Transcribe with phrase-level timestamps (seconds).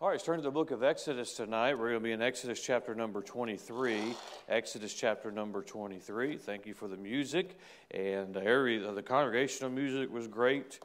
[0.00, 1.76] All right, let's turn to the book of Exodus tonight.
[1.76, 4.14] We're going to be in Exodus chapter number 23.
[4.48, 6.36] Exodus chapter number 23.
[6.36, 7.58] Thank you for the music.
[7.90, 10.78] And the congregational music was great,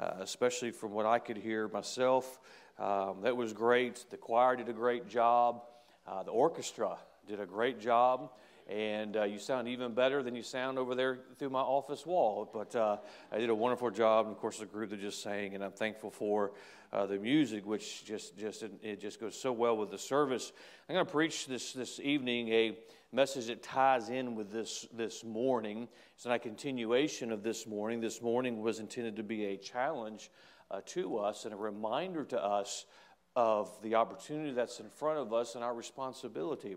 [0.00, 2.40] uh, especially from what I could hear myself.
[2.76, 4.04] Um, that was great.
[4.10, 5.62] The choir did a great job.
[6.04, 6.96] Uh, the orchestra
[7.28, 8.30] did a great job
[8.68, 12.50] and uh, you sound even better than you sound over there through my office wall.
[12.52, 12.96] But uh,
[13.30, 15.72] I did a wonderful job, and of course the group that just sang, and I'm
[15.72, 16.52] thankful for
[16.92, 20.52] uh, the music, which just just it just goes so well with the service.
[20.88, 22.78] I'm going to preach this this evening a
[23.12, 25.88] message that ties in with this this morning.
[26.14, 28.00] It's not a continuation of this morning.
[28.00, 30.30] This morning was intended to be a challenge
[30.70, 32.86] uh, to us and a reminder to us
[33.34, 36.76] of the opportunity that's in front of us and our responsibility.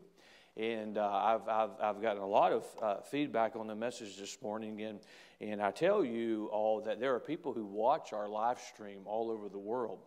[0.60, 4.38] And uh, I've, I've, I've, gotten a lot of uh, feedback on the message this
[4.42, 4.82] morning.
[4.82, 5.00] And,
[5.40, 9.32] and I tell you all that there are people who watch our live stream all
[9.32, 10.00] over the world.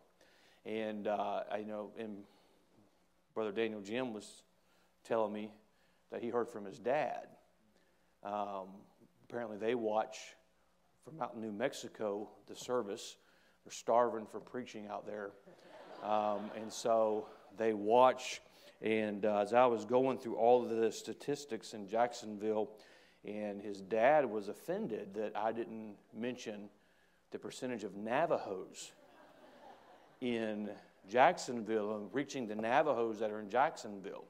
[0.66, 2.18] And uh, I know, and
[3.34, 4.42] Brother Daniel Jim was
[5.04, 5.50] telling me
[6.10, 7.28] that he heard from his dad.
[8.22, 8.68] Um,
[9.30, 10.18] apparently, they watch
[11.02, 13.16] from out in New Mexico the service.
[13.64, 15.30] They're starving for preaching out there.
[16.04, 18.42] Um, and so they watch
[18.82, 22.70] and uh, as I was going through all of the statistics in Jacksonville,
[23.24, 26.68] and his dad was offended that I didn't mention
[27.30, 28.92] the percentage of Navajos
[30.20, 30.68] in
[31.08, 34.24] Jacksonville and reaching the Navajos that are in Jacksonville.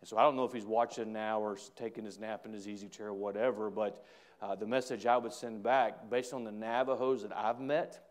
[0.00, 2.66] And so I don't know if he's watching now or taking his nap in his
[2.66, 4.04] easy chair or whatever, but
[4.40, 8.04] uh, the message I would send back, based on the Navajos that I've met,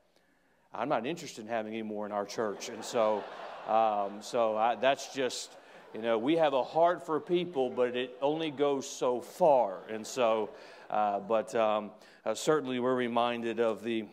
[0.74, 2.70] I'm not interested in having any more in our church.
[2.70, 3.22] And so,
[3.68, 5.52] um, so I, that's just
[5.94, 9.80] you know, we have a heart for people, but it only goes so far.
[9.90, 10.50] And so,
[10.90, 11.92] uh, but um,
[12.26, 14.06] uh, certainly we're reminded of the,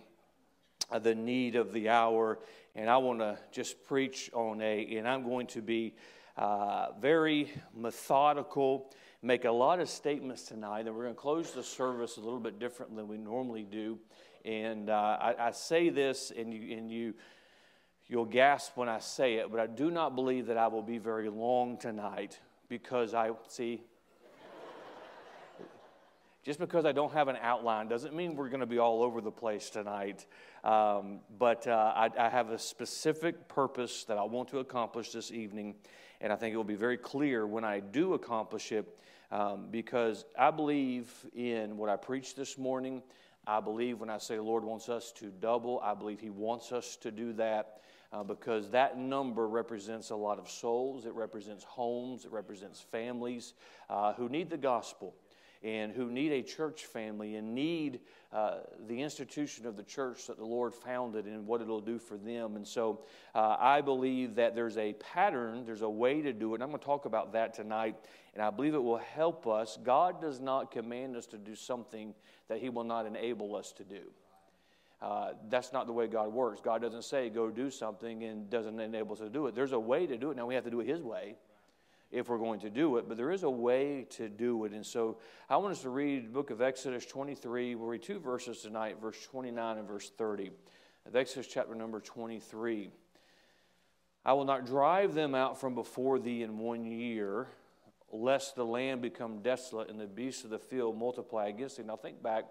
[0.91, 2.41] uh, the need of the hour.
[2.75, 5.95] And I want to just preach on a, and I'm going to be
[6.37, 8.93] uh, very methodical,
[9.23, 10.87] make a lot of statements tonight.
[10.87, 13.99] And we're going to close the service a little bit different than we normally do.
[14.45, 17.15] And uh, I, I say this, and you, and you,
[18.11, 20.97] You'll gasp when I say it, but I do not believe that I will be
[20.97, 23.83] very long tonight because I see.
[26.43, 29.21] just because I don't have an outline doesn't mean we're going to be all over
[29.21, 30.25] the place tonight.
[30.65, 35.31] Um, but uh, I, I have a specific purpose that I want to accomplish this
[35.31, 35.75] evening,
[36.23, 38.89] and I think it will be very clear when I do accomplish it
[39.31, 43.03] um, because I believe in what I preached this morning.
[43.47, 46.73] I believe when I say the Lord wants us to double, I believe He wants
[46.73, 47.81] us to do that
[48.13, 53.55] uh, because that number represents a lot of souls, it represents homes, it represents families
[53.91, 55.15] uh, who need the gospel
[55.63, 58.01] and who need a church family and need
[58.33, 62.17] uh, the institution of the church that the Lord founded and what it'll do for
[62.17, 62.57] them.
[62.57, 63.01] And so
[63.35, 66.55] uh, I believe that there's a pattern, there's a way to do it.
[66.55, 67.97] And I'm going to talk about that tonight,
[68.35, 69.79] and I believe it will help us.
[69.83, 72.15] God does not command us to do something
[72.49, 74.03] that He will not enable us to do.
[75.01, 76.61] Uh, that's not the way God works.
[76.61, 79.55] God doesn't say go do something and doesn't enable us to do it.
[79.55, 80.37] There's a way to do it.
[80.37, 81.37] Now we have to do it His way
[82.11, 84.73] if we're going to do it, but there is a way to do it.
[84.73, 87.75] And so I want us to read the book of Exodus 23.
[87.75, 90.51] We'll read two verses tonight, verse 29 and verse 30
[91.07, 92.91] of Exodus chapter number 23.
[94.25, 97.47] I will not drive them out from before thee in one year,
[98.11, 101.83] lest the land become desolate and the beasts of the field multiply against thee.
[101.83, 102.45] Now think back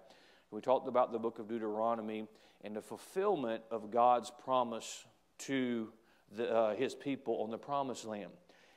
[0.51, 2.27] we talked about the book of Deuteronomy
[2.63, 5.05] and the fulfillment of God's promise
[5.39, 5.91] to
[6.35, 8.31] the, uh, his people on the promised land.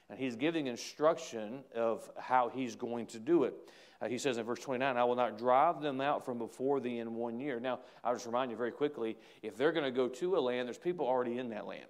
[0.09, 3.55] And he's giving instruction of how he's going to do it.
[4.01, 6.99] Uh, he says in verse 29, I will not drive them out from before thee
[6.99, 7.61] in one year.
[7.61, 10.67] Now, I'll just remind you very quickly if they're going to go to a land,
[10.67, 11.87] there's people already in that land.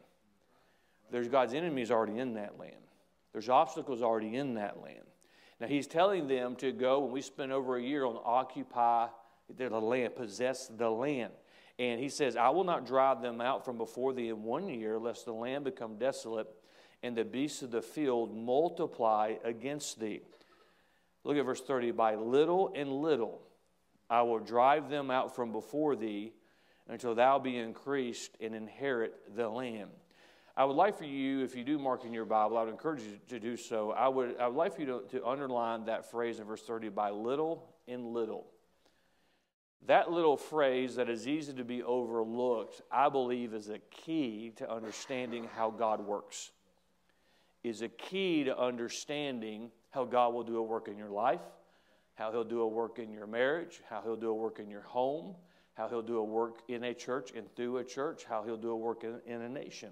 [1.10, 2.74] There's God's enemies already in that land.
[3.32, 5.04] There's obstacles already in that land.
[5.60, 9.08] Now, he's telling them to go, and we spend over a year on occupy
[9.56, 11.32] the land, possess the land.
[11.78, 14.98] And he says, I will not drive them out from before thee in one year,
[14.98, 16.48] lest the land become desolate
[17.02, 20.20] and the beasts of the field multiply against thee.
[21.24, 21.92] Look at verse 30.
[21.92, 23.40] By little and little
[24.08, 26.32] I will drive them out from before thee
[26.88, 29.90] until thou be increased and inherit the land.
[30.56, 33.02] I would like for you, if you do mark in your Bible, I would encourage
[33.02, 33.92] you to do so.
[33.92, 36.88] I would, I would like for you to, to underline that phrase in verse 30
[36.88, 38.46] by little and little.
[39.86, 44.70] That little phrase that is easy to be overlooked, I believe, is a key to
[44.70, 46.50] understanding how God works.
[47.64, 51.40] Is a key to understanding how God will do a work in your life,
[52.14, 54.82] how He'll do a work in your marriage, how He'll do a work in your
[54.82, 55.34] home,
[55.74, 58.70] how He'll do a work in a church and through a church, how He'll do
[58.70, 59.90] a work in, in a nation.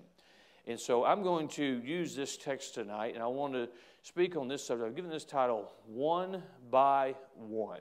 [0.67, 3.69] And so I'm going to use this text tonight, and I want to
[4.03, 4.87] speak on this subject.
[4.87, 7.81] I've given this title, One by One.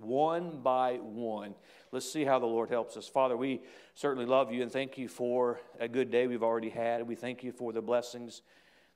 [0.00, 1.54] One by one.
[1.92, 3.08] Let's see how the Lord helps us.
[3.08, 3.62] Father, we
[3.94, 7.06] certainly love you and thank you for a good day we've already had.
[7.06, 8.42] We thank you for the blessings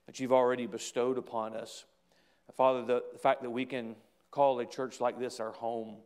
[0.05, 1.85] that you've already bestowed upon us.
[2.55, 3.95] Father, the, the fact that we can
[4.31, 5.97] call a church like this our home,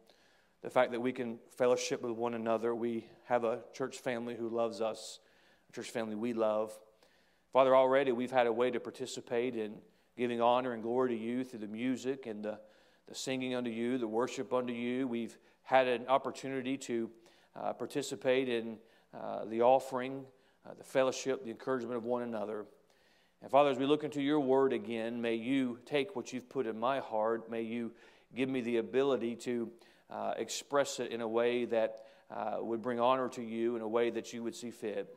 [0.61, 4.49] the fact that we can fellowship with one another, we have a church family who
[4.49, 5.19] loves us,
[5.69, 6.77] a church family we love.
[7.53, 9.75] Father, already we've had a way to participate in
[10.17, 12.59] giving honor and glory to you through the music and the,
[13.09, 15.07] the singing unto you, the worship unto you.
[15.07, 17.09] We've had an opportunity to
[17.55, 18.77] uh, participate in
[19.19, 20.23] uh, the offering,
[20.63, 22.67] uh, the fellowship, the encouragement of one another.
[23.41, 26.67] And Father, as we look into your word again, may you take what you've put
[26.67, 27.49] in my heart.
[27.49, 27.91] May you
[28.35, 29.71] give me the ability to
[30.11, 33.87] uh, express it in a way that uh, would bring honor to you, in a
[33.87, 35.15] way that you would see fit.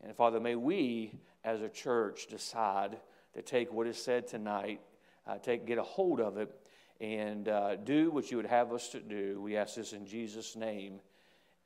[0.00, 2.98] And Father, may we as a church decide
[3.34, 4.80] to take what is said tonight,
[5.26, 6.54] uh, take, get a hold of it,
[7.02, 9.40] and uh, do what you would have us to do.
[9.42, 11.00] We ask this in Jesus' name.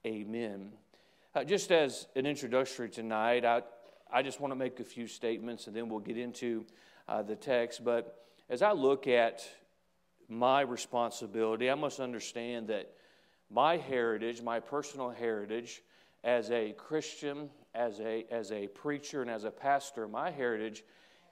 [0.07, 0.73] Amen.
[1.35, 3.61] Uh, just as an introductory tonight, I,
[4.11, 6.65] I just want to make a few statements and then we'll get into
[7.07, 7.85] uh, the text.
[7.85, 9.47] But as I look at
[10.27, 12.91] my responsibility, I must understand that
[13.51, 15.83] my heritage, my personal heritage
[16.25, 20.83] as a Christian, as a, as a preacher, and as a pastor, my heritage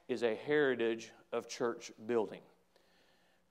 [0.08, 2.42] is a heritage of church building.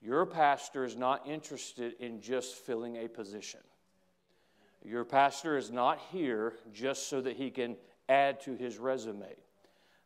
[0.03, 3.61] Your pastor is not interested in just filling a position.
[4.83, 7.77] Your pastor is not here just so that he can
[8.09, 9.33] add to his resume.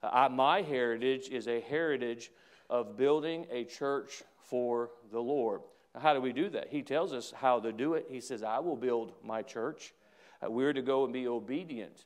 [0.03, 2.29] Uh, my heritage is a heritage
[2.69, 5.61] of building a church for the Lord.
[5.95, 6.67] Now, how do we do that?
[6.69, 8.05] He tells us how to do it.
[8.07, 9.95] He says, I will build my church.
[10.43, 12.05] We're to go and be obedient.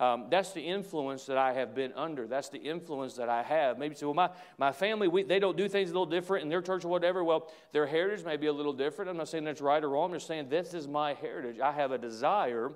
[0.00, 2.26] Um, that's the influence that I have been under.
[2.26, 3.78] That's the influence that I have.
[3.78, 6.48] Maybe say, well, my, my family, we, they don't do things a little different in
[6.48, 7.22] their church or whatever.
[7.22, 9.10] Well, their heritage may be a little different.
[9.10, 10.10] I'm not saying that's right or wrong.
[10.10, 11.60] I'm just saying this is my heritage.
[11.60, 12.72] I have a desire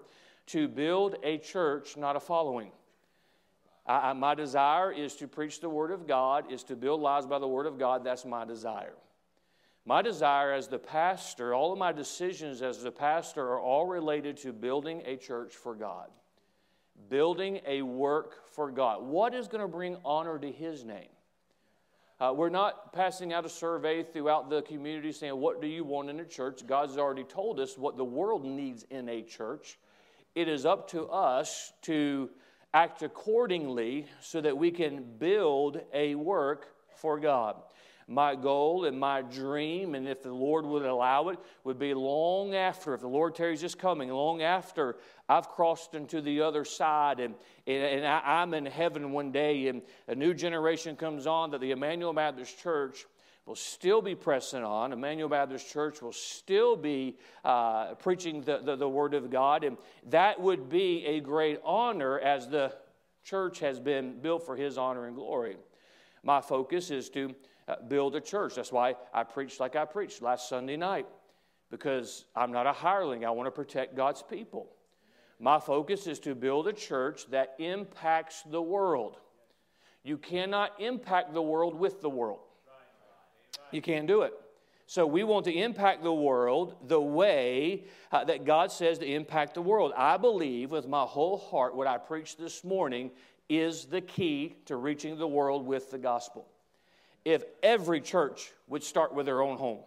[0.49, 2.71] to build a church, not a following.
[3.87, 7.27] I, I, my desire is to preach the Word of God, is to build lives
[7.27, 8.05] by the Word of God.
[8.05, 8.95] That's my desire.
[9.85, 14.37] My desire as the pastor, all of my decisions as the pastor are all related
[14.39, 16.09] to building a church for God
[17.09, 19.03] building a work for God.
[19.03, 21.09] What is going to bring honor to His name?
[22.19, 26.09] Uh, we're not passing out a survey throughout the community saying, What do you want
[26.09, 26.67] in a church?
[26.67, 29.79] God's already told us what the world needs in a church.
[30.35, 32.31] It is up to us to
[32.73, 37.57] act accordingly so that we can build a work for God
[38.09, 42.55] my goal and my dream, and if the Lord would allow it, would be long
[42.55, 44.97] after, if the Lord tarries just coming, long after
[45.29, 47.35] I've crossed into the other side and,
[47.67, 51.61] and, and I, am in heaven one day and a new generation comes on, that
[51.61, 53.07] the Emmanuel Baptist Church
[53.45, 54.93] will still be pressing on.
[54.93, 59.77] Emmanuel Baptist Church will still be uh, preaching the, the, the Word of God, and
[60.11, 62.73] that would be a great honor as the
[63.25, 65.57] church has been built for His honor and glory.
[66.23, 67.35] My focus is to
[67.69, 68.55] uh, build a church.
[68.55, 71.07] That's why I preached like I preached last Sunday night,
[71.71, 73.25] because I'm not a hireling.
[73.25, 74.69] I want to protect God's people.
[75.39, 79.19] My focus is to build a church that impacts the world.
[80.03, 82.41] You cannot impact the world with the world.
[83.71, 84.33] You can't do it.
[84.87, 89.55] So we want to impact the world the way uh, that God says to impact
[89.55, 89.93] the world.
[89.97, 93.11] I believe with my whole heart what I preached this morning
[93.49, 96.47] is the key to reaching the world with the gospel
[97.27, 99.81] if every church would start with their own home,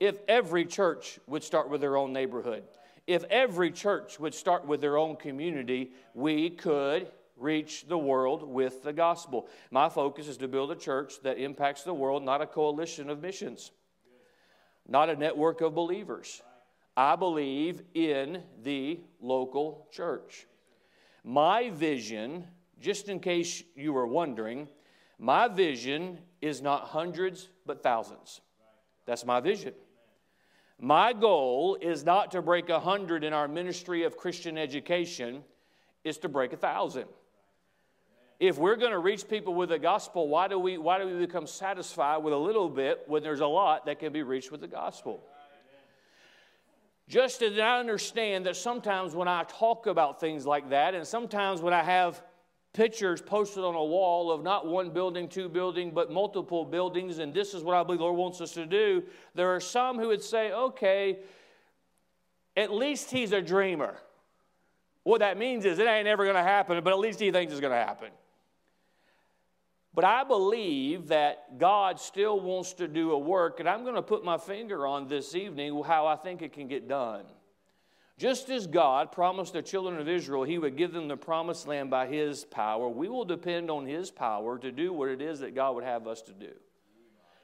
[0.00, 2.62] if every church would start with their own neighborhood,
[3.06, 8.82] if every church would start with their own community, we could reach the world with
[8.82, 9.48] the gospel.
[9.70, 13.22] My focus is to build a church that impacts the world, not a coalition of
[13.22, 13.70] missions,
[14.86, 16.42] not a network of believers.
[16.98, 20.46] I believe in the local church.
[21.24, 22.44] My vision,
[22.78, 24.68] just in case you were wondering,
[25.18, 28.40] my vision is not hundreds, but thousands.
[29.06, 29.74] That's my vision.
[30.80, 35.44] My goal is not to break a hundred in our ministry of Christian education,
[36.02, 37.06] is to break a thousand.
[38.40, 41.14] If we're going to reach people with the gospel, why do, we, why do we
[41.14, 44.60] become satisfied with a little bit when there's a lot that can be reached with
[44.60, 45.22] the gospel?
[47.08, 51.60] Just as I understand that sometimes when I talk about things like that, and sometimes
[51.60, 52.22] when I have
[52.74, 57.32] pictures posted on a wall of not one building, two building, but multiple buildings, and
[57.32, 59.02] this is what I believe the Lord wants us to do.
[59.34, 61.20] There are some who would say, okay,
[62.56, 63.96] at least he's a dreamer.
[65.04, 67.52] What that means is it ain't ever going to happen, but at least he thinks
[67.52, 68.10] it's going to happen.
[69.94, 74.02] But I believe that God still wants to do a work, and I'm going to
[74.02, 77.24] put my finger on this evening how I think it can get done.
[78.16, 81.90] Just as God promised the children of Israel he would give them the promised land
[81.90, 85.54] by his power, we will depend on his power to do what it is that
[85.54, 86.52] God would have us to do.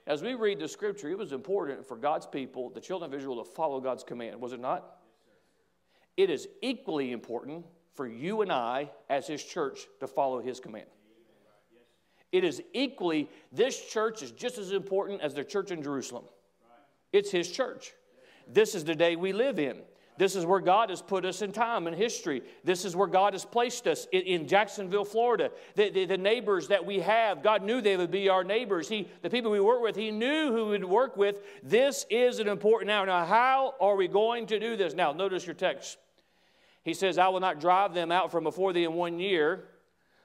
[0.07, 3.45] As we read the scripture, it was important for God's people, the children of Israel,
[3.45, 4.99] to follow God's command, was it not?
[6.17, 10.87] It is equally important for you and I, as his church, to follow his command.
[12.33, 16.25] It is equally, this church is just as important as the church in Jerusalem.
[17.13, 17.93] It's his church.
[18.47, 19.83] This is the day we live in.
[20.19, 22.43] This is where God has put us in time and history.
[22.63, 25.51] This is where God has placed us in, in Jacksonville, Florida.
[25.77, 28.89] The, the, the, neighbors that we have, God knew they would be our neighbors.
[28.89, 31.41] He, the people we work with, He knew who we'd work with.
[31.63, 33.05] This is an important now.
[33.05, 34.95] Now, how are we going to do this?
[34.95, 35.97] Now, notice your text.
[36.83, 39.69] He says, I will not drive them out from before thee in one year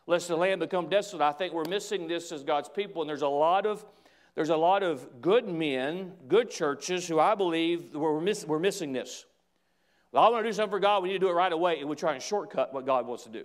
[0.07, 1.23] lest the land become desolate.
[1.23, 3.83] I think we're missing this as God's people, and there's a lot of
[4.35, 8.91] there's a lot of good men, good churches who I believe we're, miss, we're missing
[8.91, 9.25] this.
[10.15, 11.81] Well, I want to do something for God, we need to do it right away,
[11.81, 13.43] and we're trying to shortcut what God wants to do.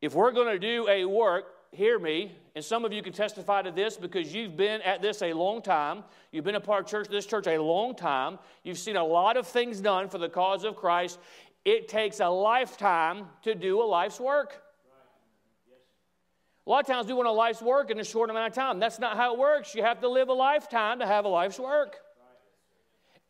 [0.00, 3.60] If we're going to do a work, hear me, and some of you can testify
[3.60, 6.04] to this because you've been at this a long time.
[6.32, 8.38] You've been a part of church, this church a long time.
[8.62, 11.18] You've seen a lot of things done for the cause of Christ.
[11.66, 14.62] It takes a lifetime to do a life's work.
[16.66, 18.78] A lot of times we want a life's work in a short amount of time.
[18.78, 19.74] That's not how it works.
[19.74, 21.98] You have to live a lifetime to have a life's work.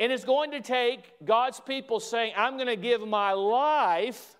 [0.00, 4.36] And it's going to take God's people saying, I'm going to give my life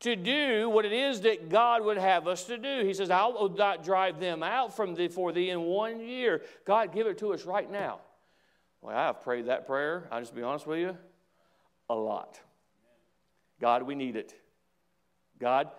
[0.00, 2.84] to do what it is that God would have us to do.
[2.84, 6.42] He says, I will not drive them out from thee for thee in one year.
[6.66, 8.00] God, give it to us right now.
[8.82, 10.96] Well, I've prayed that prayer, I'll just be honest with you,
[11.88, 12.38] a lot.
[13.60, 14.34] God, we need it.
[15.38, 15.70] God,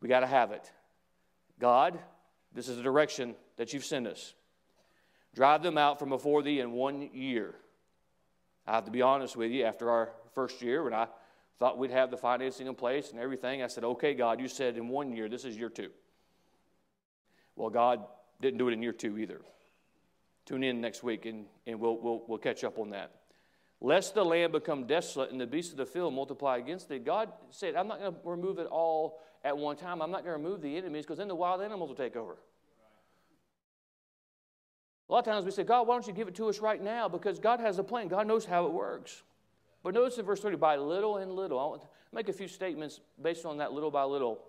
[0.00, 0.70] we got to have it.
[1.58, 1.98] God,
[2.54, 4.34] this is the direction that you've sent us.
[5.34, 7.54] Drive them out from before thee in one year.
[8.66, 11.08] I have to be honest with you, after our first year, when I
[11.58, 14.76] thought we'd have the financing in place and everything, I said, okay, God, you said
[14.76, 15.90] in one year, this is year two.
[17.56, 18.04] Well, God
[18.40, 19.40] didn't do it in year two either.
[20.44, 23.12] Tune in next week and, and we'll, we'll, we'll catch up on that
[23.82, 27.00] lest the land become desolate and the beasts of the field multiply against thee.
[27.00, 30.00] God said, I'm not going to remove it all at one time.
[30.00, 32.38] I'm not going to remove the enemies because then the wild animals will take over.
[35.12, 36.82] A lot of times we say, God, why don't you give it to us right
[36.82, 37.06] now?
[37.06, 38.08] Because God has a plan.
[38.08, 39.22] God knows how it works.
[39.82, 41.58] But notice in verse 30, by little and little.
[41.58, 44.42] I want to make a few statements based on that little by little.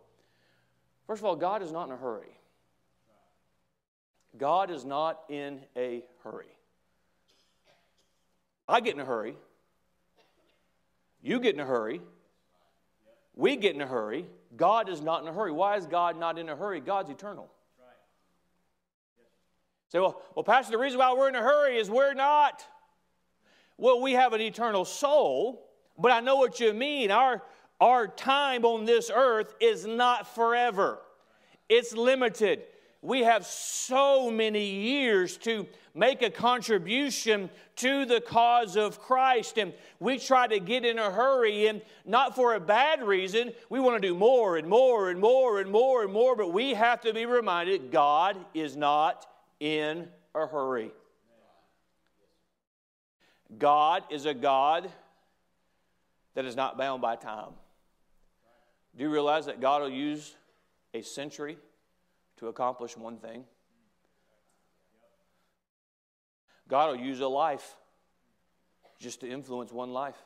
[1.05, 2.39] First of all, God is not in a hurry.
[4.37, 6.55] God is not in a hurry.
[8.65, 9.35] I get in a hurry.
[11.21, 11.99] You get in a hurry.
[13.35, 14.27] We get in a hurry.
[14.55, 15.51] God is not in a hurry.
[15.51, 16.79] Why is God not in a hurry?
[16.79, 17.51] God's eternal.
[19.93, 22.65] Say, well, well, Pastor, the reason why we're in a hurry is we're not.
[23.77, 25.69] Well, we have an eternal soul,
[25.99, 27.11] but I know what you mean.
[27.11, 27.43] Our,
[27.79, 30.97] our time on this earth is not forever,
[31.69, 32.63] it's limited.
[33.03, 39.57] We have so many years to make a contribution to the cause of Christ.
[39.57, 43.51] And we try to get in a hurry, and not for a bad reason.
[43.69, 46.73] We want to do more and more and more and more and more, but we
[46.73, 49.27] have to be reminded God is not
[49.63, 50.91] in a hurry.
[53.57, 54.91] God is a God
[56.35, 57.51] that is not bound by time.
[58.97, 60.35] Do you realize that God will use
[60.93, 61.57] a century
[62.37, 63.45] to accomplish one thing?
[66.67, 67.77] God will use a life
[68.99, 70.21] just to influence one life.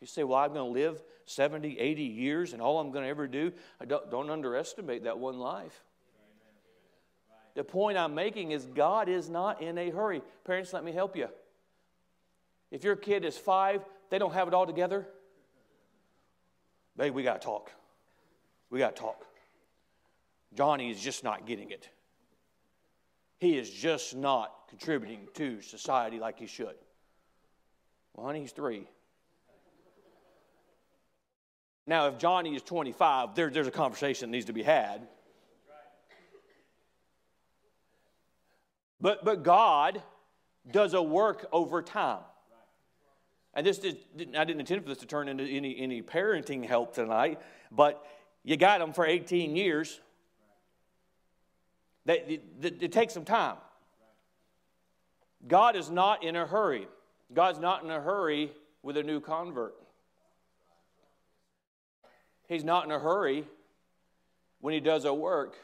[0.00, 3.10] You say, Well, I'm going to live 70, 80 years, and all I'm going to
[3.10, 5.82] ever do, I don't, don't underestimate that one life.
[7.56, 10.20] The point I'm making is God is not in a hurry.
[10.44, 11.28] Parents, let me help you.
[12.70, 15.06] If your kid is five, they don't have it all together,
[16.98, 17.72] babe, we got to talk.
[18.68, 19.24] We got to talk.
[20.54, 21.88] Johnny is just not getting it.
[23.38, 26.74] He is just not contributing to society like he should.
[28.14, 28.86] Well, honey, he's three.
[31.86, 35.08] Now, if Johnny is 25, there, there's a conversation that needs to be had.
[39.06, 40.02] But, but God
[40.68, 42.24] does a work over time.
[43.54, 43.98] And this did,
[44.36, 48.04] I didn't intend for this to turn into any, any parenting help tonight, but
[48.42, 50.00] you got them for 18 years.
[52.04, 53.58] It takes some time.
[55.46, 56.88] God is not in a hurry.
[57.32, 58.50] God's not in a hurry
[58.82, 59.76] with a new convert.
[62.48, 63.44] He's not in a hurry
[64.60, 65.56] when He does a work,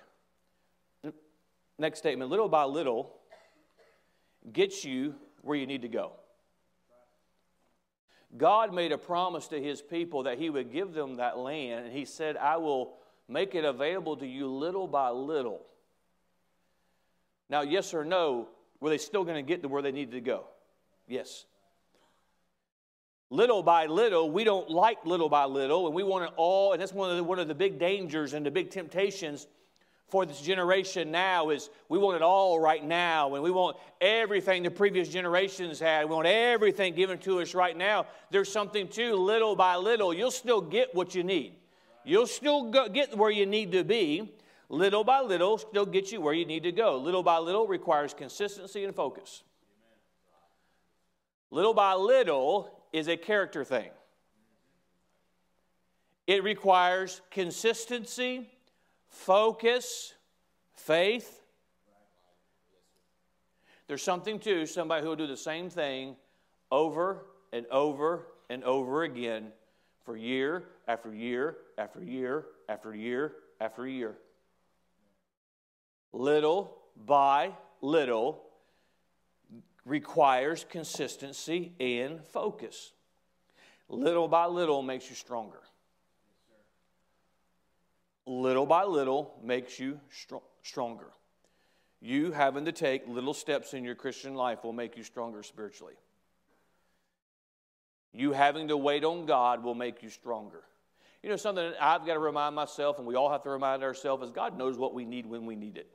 [1.77, 3.19] next statement, little by little,
[4.51, 6.13] gets you where you need to go.
[8.37, 11.95] God made a promise to his people that he would give them that land, and
[11.95, 12.95] he said, I will
[13.29, 15.61] make it available to you little by little.
[17.51, 18.49] Now, yes or no,
[18.81, 20.45] were they still going to get to where they needed to go?
[21.07, 21.45] Yes.
[23.29, 26.81] Little by little, we don't like little by little, and we want it all, and
[26.81, 29.47] that's one of the, one of the big dangers and the big temptations
[30.13, 34.63] for this generation now is we want it all right now and we want everything
[34.63, 36.07] the previous generations had.
[36.07, 38.05] We want everything given to us right now.
[38.31, 41.55] There's something too, little by little, you'll still get what you need.
[42.05, 44.35] You'll still get where you need to be.
[44.69, 46.99] Little by little, still get you where you need to go.
[46.99, 49.43] Little by little requires consistency and focus.
[51.51, 53.89] Little by little is a character thing.
[56.27, 58.52] It requires consistency
[59.13, 60.15] focus,
[60.75, 61.43] faith.
[63.87, 66.17] There's something to somebody who will do the same thing
[66.71, 69.53] over and over and over again
[70.05, 74.17] for year after year after year after year after year.
[76.13, 78.43] Little by little
[79.85, 82.93] requires consistency and focus.
[83.89, 85.61] Little by little makes you stronger
[88.27, 90.01] little by little makes you
[90.63, 91.11] stronger.
[92.01, 95.95] You having to take little steps in your Christian life will make you stronger spiritually.
[98.13, 100.63] You having to wait on God will make you stronger.
[101.23, 103.85] You know, something that I've got to remind myself, and we all have to remind
[103.85, 105.89] ourselves, is God knows what we need when we need it.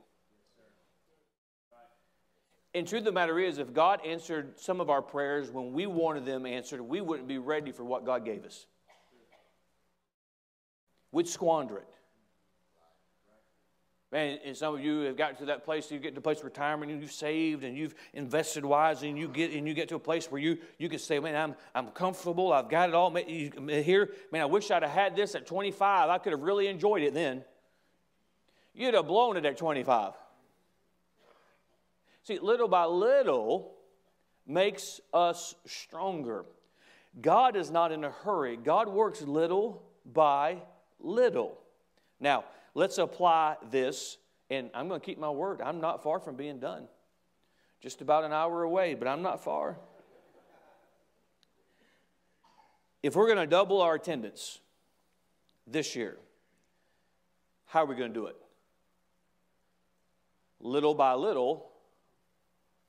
[2.74, 5.86] And truth of the matter is, if God answered some of our prayers when we
[5.86, 8.66] wanted them answered, we wouldn't be ready for what God gave us.
[11.12, 11.88] We'd squander it.
[14.10, 16.38] Man, and some of you have gotten to that place, you get to a place
[16.38, 19.90] of retirement and you've saved and you've invested wisely and you get and you get
[19.90, 22.94] to a place where you, you can say, Man, I'm, I'm comfortable, I've got it
[22.94, 24.10] all here.
[24.32, 26.08] Man, I wish I'd have had this at 25.
[26.08, 27.44] I could have really enjoyed it then.
[28.74, 30.14] You'd have blown it at 25.
[32.22, 33.74] See, little by little
[34.46, 36.46] makes us stronger.
[37.20, 38.56] God is not in a hurry.
[38.56, 40.62] God works little by
[41.00, 41.58] little.
[42.20, 42.44] Now,
[42.78, 44.18] let's apply this.
[44.50, 45.60] And I'm going to keep my word.
[45.60, 46.84] I'm not far from being done.
[47.82, 49.76] Just about an hour away, but I'm not far.
[53.02, 54.60] If we're going to double our attendance
[55.66, 56.16] this year,
[57.66, 58.36] how are we going to do it?
[60.60, 61.70] Little by little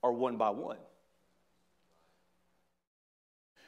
[0.01, 0.77] or one by one?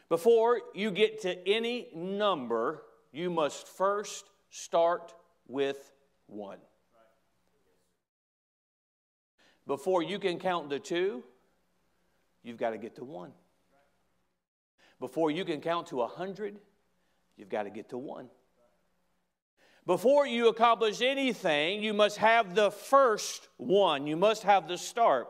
[0.07, 5.13] Before you get to any number, you must first start
[5.47, 5.91] with
[6.31, 6.57] one.
[9.67, 11.23] Before you can count to two,
[12.43, 13.31] you've got to get to one.
[14.99, 16.57] Before you can count to a hundred,
[17.37, 18.29] you've got to get to one.
[19.85, 24.05] Before you accomplish anything, you must have the first one.
[24.05, 25.27] You must have the start.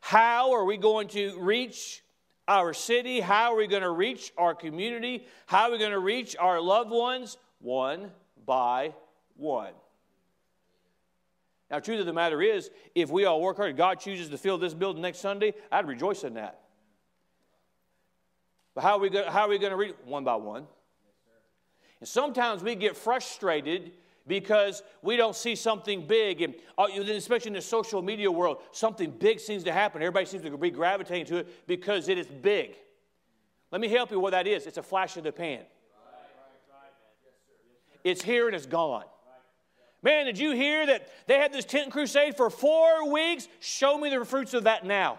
[0.00, 2.02] How are we going to reach
[2.46, 3.20] our city?
[3.20, 5.26] How are we going to reach our community?
[5.46, 7.38] How are we going to reach our loved ones?
[7.60, 8.10] One
[8.44, 8.94] by
[9.36, 9.72] one.
[11.70, 14.56] Now, truth of the matter is, if we all work hard, God chooses to fill
[14.56, 16.60] this building next Sunday, I'd rejoice in that.
[18.74, 20.66] But how are we going, how are we going to read one by one?
[22.00, 23.92] And sometimes we get frustrated
[24.26, 29.10] because we don't see something big, and uh, especially in the social media world, something
[29.10, 30.00] big seems to happen.
[30.02, 32.76] Everybody seems to be gravitating to it because it is big.
[33.70, 34.66] Let me help you what that is.
[34.66, 35.62] It's a flash of the pan.
[38.04, 39.04] It's here and it's gone.
[40.02, 43.48] Man, did you hear that they had this tent crusade for four weeks?
[43.60, 45.18] Show me the fruits of that now.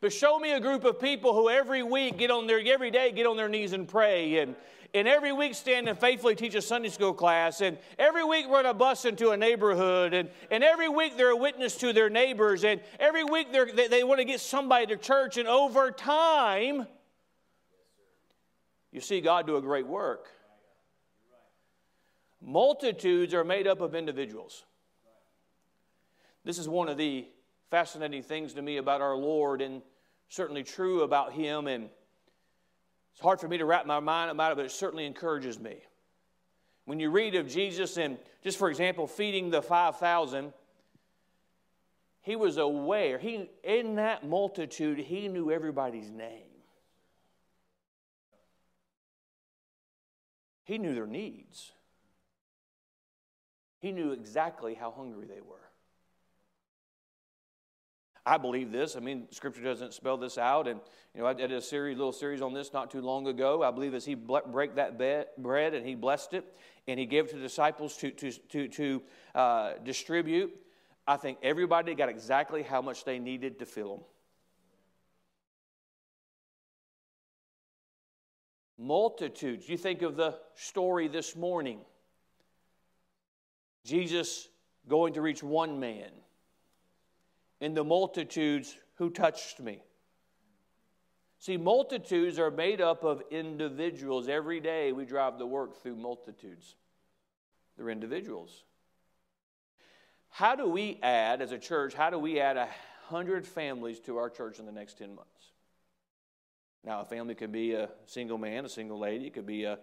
[0.00, 3.10] But show me a group of people who every week get on their every day
[3.12, 4.54] get on their knees and pray and
[4.94, 8.64] and every week stand and faithfully teach a Sunday school class, and every week run
[8.64, 12.64] a bus into a neighborhood, and, and every week they're a witness to their neighbors,
[12.64, 16.86] and every week they, they want to get somebody to church, and over time,
[18.90, 20.28] you see God do a great work.
[22.40, 24.64] Multitudes are made up of individuals.
[26.44, 27.26] This is one of the
[27.70, 29.82] fascinating things to me about our Lord, and
[30.28, 31.66] certainly true about Him.
[31.66, 31.88] And
[33.12, 35.78] it's hard for me to wrap my mind about it, but it certainly encourages me.
[36.84, 40.52] When you read of Jesus and, just for example, feeding the 5,000,
[42.20, 43.18] he was aware.
[43.18, 46.42] He, in that multitude, he knew everybody's name.
[50.64, 51.72] He knew their needs.
[53.86, 55.62] He knew exactly how hungry they were.
[58.26, 58.96] I believe this.
[58.96, 60.80] I mean, Scripture doesn't spell this out, and
[61.14, 63.62] you know, I did a series, little series on this not too long ago.
[63.62, 66.52] I believe as he break that bread and he blessed it,
[66.88, 69.02] and he gave it to the disciples to to to to
[69.36, 70.52] uh, distribute.
[71.06, 74.04] I think everybody got exactly how much they needed to fill them.
[78.78, 79.68] Multitudes.
[79.68, 81.78] You think of the story this morning.
[83.86, 84.48] Jesus
[84.88, 86.10] going to reach one man
[87.60, 89.80] in the multitudes who touched me.
[91.38, 94.28] See, multitudes are made up of individuals.
[94.28, 96.74] Every day we drive to work through multitudes,
[97.76, 98.64] they're individuals.
[100.30, 102.68] How do we add, as a church, how do we add a
[103.06, 105.52] hundred families to our church in the next 10 months?
[106.84, 109.78] Now, a family can be a single man, a single lady, it could be a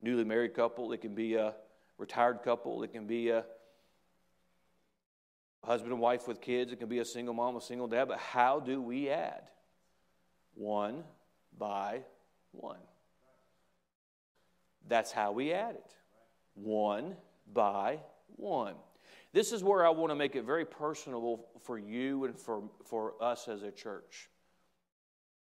[0.00, 1.54] newly married couple, it can be a
[1.98, 3.44] retired couple, it can be a
[5.64, 8.18] husband and wife with kids, it can be a single mom, a single dad, but
[8.18, 9.50] how do we add?
[10.54, 11.04] One
[11.58, 12.02] by
[12.52, 12.78] one.
[14.88, 15.94] That's how we add it.
[16.54, 17.16] One
[17.52, 17.98] by
[18.36, 18.74] one.
[19.32, 23.14] This is where I want to make it very personable for you and for, for
[23.20, 24.30] us as a church.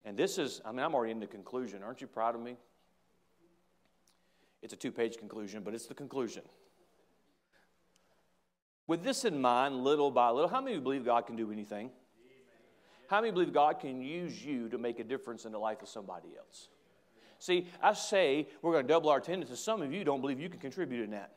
[0.06, 1.84] And this is, I mean, I'm already in the conclusion.
[1.84, 2.58] Aren't you proud of me?
[4.63, 6.41] It's a two page conclusion, but it's the conclusion.
[8.88, 11.91] With this in mind, little by little, how many believe God can do anything?
[13.08, 15.89] How many believe God can use you to make a difference in the life of
[15.89, 16.69] somebody else?
[17.39, 20.39] See, I say we're going to double our attendance, and some of you don't believe
[20.39, 21.32] you can contribute in that.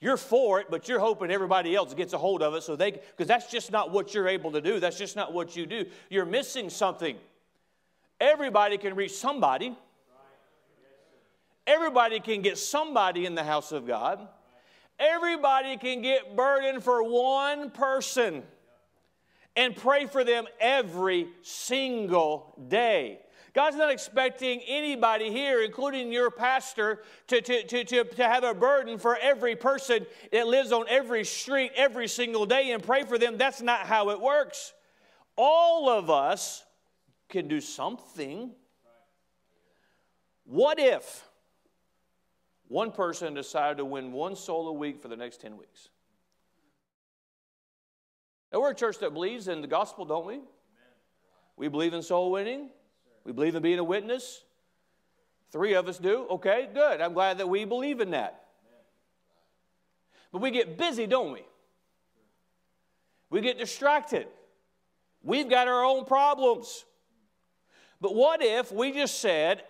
[0.00, 2.90] You're for it, but you're hoping everybody else gets a hold of it so they,
[2.90, 4.80] because that's just not what you're able to do.
[4.80, 5.86] That's just not what you do.
[6.08, 7.16] You're missing something.
[8.18, 9.76] Everybody can reach somebody.
[11.70, 14.26] Everybody can get somebody in the house of God.
[14.98, 18.42] Everybody can get burdened for one person
[19.54, 23.20] and pray for them every single day.
[23.54, 28.52] God's not expecting anybody here, including your pastor, to, to, to, to, to have a
[28.52, 33.16] burden for every person that lives on every street every single day and pray for
[33.16, 33.38] them.
[33.38, 34.72] That's not how it works.
[35.36, 36.64] All of us
[37.28, 38.50] can do something.
[40.44, 41.29] What if
[42.70, 45.88] one person decided to win one soul a week for the next 10 weeks.
[48.52, 50.38] Now, we're a church that believes in the gospel, don't we?
[51.56, 52.70] We believe in soul winning.
[53.24, 54.44] We believe in being a witness.
[55.50, 56.28] Three of us do.
[56.30, 57.00] Okay, good.
[57.00, 58.44] I'm glad that we believe in that.
[60.30, 61.44] But we get busy, don't we?
[63.30, 64.28] We get distracted.
[65.24, 66.84] We've got our own problems.
[68.00, 69.64] But what if we just said,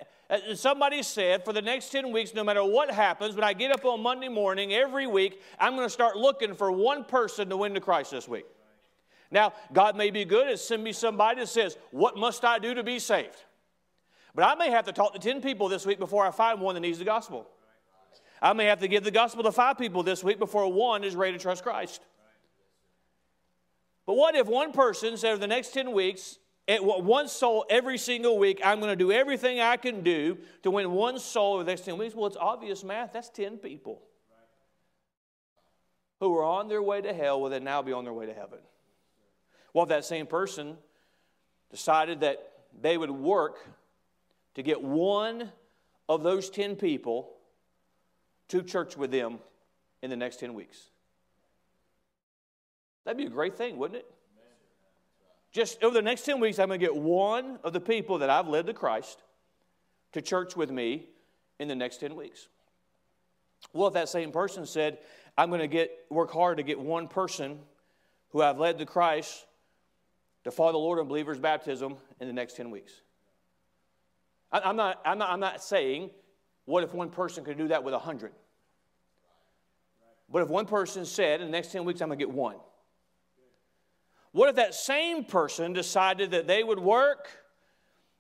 [0.55, 3.85] somebody said, for the next 10 weeks, no matter what happens, when I get up
[3.85, 7.75] on Monday morning every week, I'm going to start looking for one person to win
[7.75, 8.47] to Christ this week.
[9.31, 12.75] Now, God may be good and send me somebody that says, What must I do
[12.75, 13.37] to be saved?
[14.35, 16.75] But I may have to talk to 10 people this week before I find one
[16.75, 17.49] that needs the gospel.
[18.43, 21.15] I may have to give the gospel to five people this week before one is
[21.15, 22.01] ready to trust Christ.
[24.07, 26.39] But what if one person said, over the next 10 weeks,
[26.79, 28.61] one soul every single week.
[28.65, 31.85] I'm going to do everything I can do to win one soul over the next
[31.85, 32.15] 10 weeks.
[32.15, 33.13] Well, it's obvious math.
[33.13, 34.03] That's 10 people
[36.21, 38.35] who are on their way to hell will then now be on their way to
[38.35, 38.59] heaven.
[39.73, 40.77] Well, if that same person
[41.71, 43.59] decided that they would work
[44.55, 45.51] to get one
[46.09, 47.33] of those 10 people
[48.49, 49.39] to church with them
[50.03, 50.91] in the next 10 weeks.
[53.05, 54.15] That'd be a great thing, wouldn't it?
[55.53, 58.31] Just over the next 10 weeks, I'm going to get one of the people that
[58.31, 59.21] I've led to Christ
[60.13, 61.09] to church with me
[61.59, 62.49] in the next 10 weeks.
[63.73, 64.99] Well, if that same person said,
[65.37, 67.59] I'm going to get, work hard to get one person
[68.31, 69.45] who I've led to Christ
[70.45, 72.93] to follow the Lord in believer's baptism in the next 10 weeks.
[74.53, 76.11] I'm not, I'm not, I'm not saying,
[76.65, 78.33] what if one person could do that with 100?
[80.33, 82.57] But if one person said, in the next 10 weeks, I'm going to get one.
[84.33, 87.29] What if that same person decided that they would work,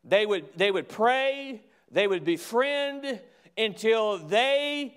[0.03, 3.21] they would, they would pray, they would befriend
[3.57, 4.97] until they,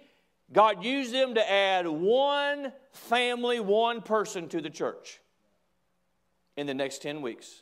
[0.51, 5.19] God used them to add one family, one person to the church
[6.57, 7.61] in the next 10 weeks?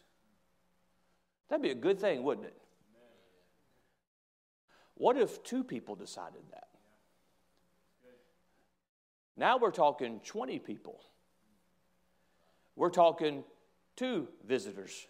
[1.49, 2.57] That'd be a good thing, wouldn't it?
[4.95, 6.67] What if two people decided that?
[9.35, 11.01] Now we're talking 20 people.
[12.75, 13.43] We're talking
[13.95, 15.07] two visitors.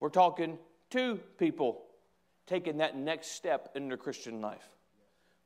[0.00, 0.58] We're talking
[0.90, 1.82] two people
[2.46, 4.68] taking that next step in their Christian life.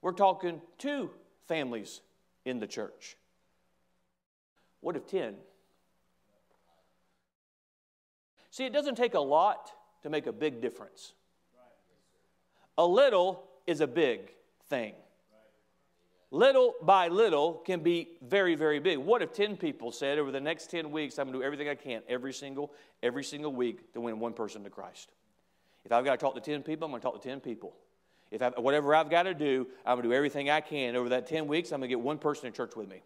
[0.03, 1.11] We're talking two
[1.47, 2.01] families
[2.45, 3.17] in the church.
[4.81, 5.35] What if 10?
[8.51, 9.71] See, it doesn't take a lot
[10.03, 11.13] to make a big difference.
[12.79, 14.33] A little is a big
[14.69, 14.95] thing.
[16.31, 18.99] Little by little can be very, very big.
[18.99, 21.69] What if 10 people said over the next 10 weeks, I'm going to do everything
[21.69, 25.13] I can every single, every single week to win one person to Christ?
[25.85, 27.75] If I've got to talk to 10 people, I'm going to talk to 10 people.
[28.33, 30.97] If I, whatever I've got to do, I'm going to do everything I can.
[30.97, 33.03] Over that 10 weeks, I'm going to get one person in church with me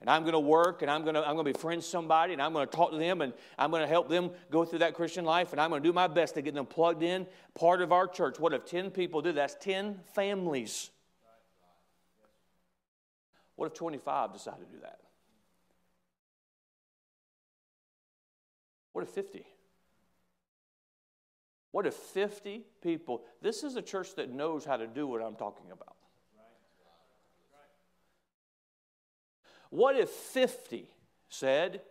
[0.00, 2.40] and I'm going to work and I'm going to, I'm going to befriend somebody and
[2.40, 4.94] I'm going to talk to them and I'm going to help them go through that
[4.94, 7.82] Christian life and I'm going to do my best to get them plugged in, part
[7.82, 8.40] of our church.
[8.40, 9.32] What if 10 people do?
[9.32, 10.90] That's 10 families.
[13.60, 15.00] What if 25 decide to do that?
[18.92, 19.44] What if 50?
[21.70, 23.22] What if 50 people?
[23.42, 25.94] This is a church that knows how to do what I'm talking about.
[29.68, 30.88] What if 50
[31.28, 31.82] said,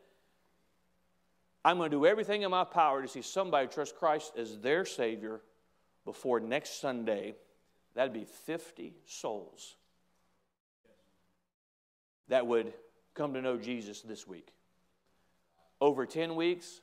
[1.63, 4.85] I'm going to do everything in my power to see somebody trust Christ as their
[4.85, 5.39] Savior
[6.03, 7.35] before next Sunday?
[7.93, 9.75] That'd be 50 souls
[12.29, 12.73] that would
[13.13, 14.53] come to know Jesus this week.
[15.81, 16.81] Over 10 weeks,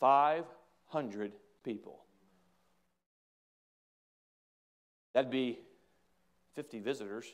[0.00, 1.32] 500
[1.64, 2.00] people.
[5.12, 5.58] That'd be
[6.54, 7.26] 50 visitors.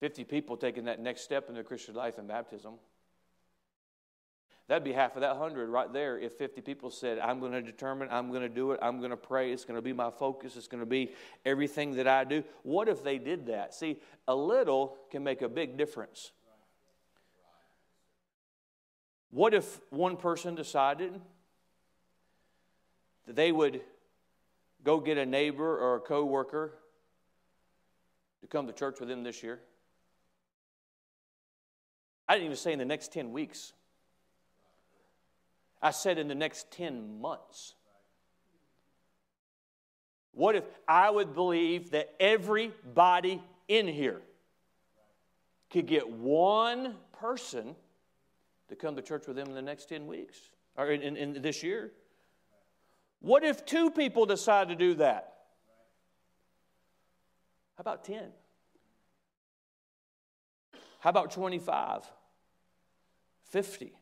[0.00, 2.74] 50 people taking that next step in their Christian life in baptism.
[4.72, 7.60] That'd be half of that 100 right there if 50 people said, I'm going to
[7.60, 10.10] determine, I'm going to do it, I'm going to pray, it's going to be my
[10.10, 11.12] focus, it's going to be
[11.44, 12.42] everything that I do.
[12.62, 13.74] What if they did that?
[13.74, 16.32] See, a little can make a big difference.
[19.30, 21.20] What if one person decided
[23.26, 23.82] that they would
[24.82, 26.72] go get a neighbor or a coworker
[28.40, 29.60] to come to church with them this year?
[32.26, 33.74] I didn't even say in the next 10 weeks.
[35.82, 37.74] I said in the next 10 months.
[40.32, 44.22] What if I would believe that everybody in here
[45.70, 47.74] could get one person
[48.68, 50.38] to come to church with them in the next 10 weeks
[50.76, 51.90] or in, in, in this year?
[53.20, 55.34] What if two people decide to do that?
[57.76, 58.30] How about 10?
[61.00, 62.04] How about 25?
[63.50, 63.92] 50.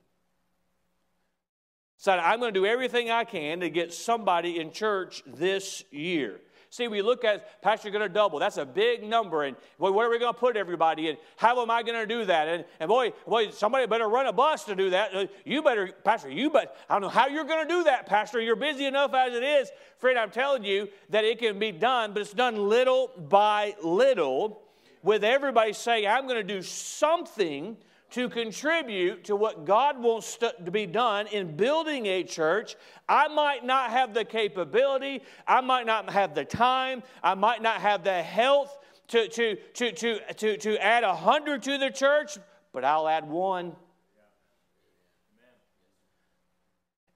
[2.07, 6.41] I'm going to do everything I can to get somebody in church this year.
[6.73, 8.39] See, we look at, Pastor, going to double.
[8.39, 9.43] That's a big number.
[9.43, 11.17] And boy, where are we going to put everybody in?
[11.37, 12.47] How am I going to do that?
[12.47, 15.13] And, and boy, boy, somebody better run a bus to do that.
[15.13, 18.07] Uh, you better, Pastor, you but I don't know how you're going to do that,
[18.07, 18.41] Pastor.
[18.41, 19.71] You're busy enough as it is.
[19.99, 24.63] Friend, I'm telling you that it can be done, but it's done little by little
[25.03, 27.77] with everybody saying, I'm going to do something
[28.11, 32.77] to contribute to what God wants to be done in building a church.
[33.09, 37.81] I might not have the capability, I might not have the time, I might not
[37.81, 38.77] have the health
[39.09, 42.39] to, to, to, to, to, to add a hundred to the church,
[42.73, 43.75] but I'll add one.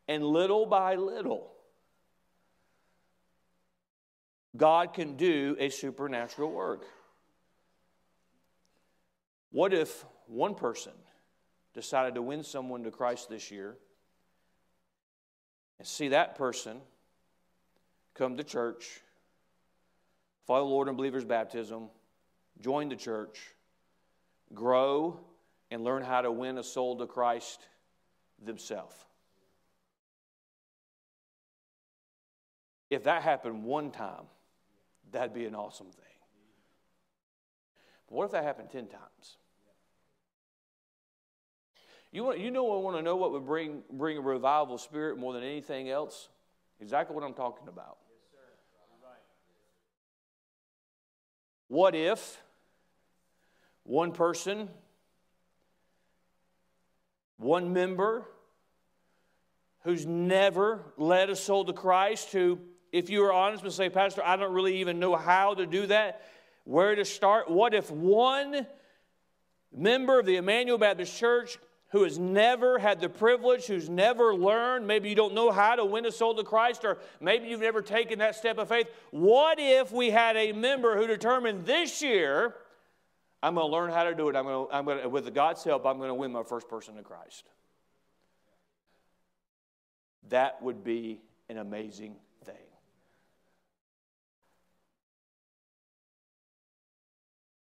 [0.06, 1.50] And little by little,
[4.56, 6.84] God can do a supernatural work.
[9.50, 10.92] What if one person
[11.74, 13.76] decided to win someone to Christ this year
[15.78, 16.80] and see that person
[18.14, 19.00] come to church,
[20.46, 21.88] follow the Lord and believer's baptism,
[22.60, 23.40] join the church,
[24.54, 25.20] grow,
[25.70, 27.66] and learn how to win a soul to Christ
[28.42, 28.94] themselves.
[32.90, 34.24] If that happened one time,
[35.10, 36.04] that'd be an awesome thing.
[38.08, 39.38] But what if that happened 10 times?
[42.14, 45.18] You, want, you know, I want to know what would bring, bring a revival spirit
[45.18, 46.28] more than anything else?
[46.80, 47.98] Exactly what I'm talking about.
[48.32, 48.38] Yes,
[49.02, 49.18] right.
[51.66, 52.40] What if
[53.82, 54.68] one person,
[57.36, 58.22] one member
[59.82, 62.60] who's never led a soul to Christ, who,
[62.92, 65.88] if you were honest, would say, Pastor, I don't really even know how to do
[65.88, 66.22] that,
[66.62, 67.50] where to start?
[67.50, 68.68] What if one
[69.76, 71.58] member of the Emmanuel Baptist Church
[71.94, 75.84] who has never had the privilege, who's never learned, maybe you don't know how to
[75.84, 78.88] win a soul to Christ, or maybe you've never taken that step of faith.
[79.12, 82.56] What if we had a member who determined this year,
[83.40, 84.34] I'm going to learn how to do it.
[84.34, 86.68] I'm going to, I'm going to, with God's help, I'm going to win my first
[86.68, 87.44] person to Christ.
[90.30, 92.56] That would be an amazing thing.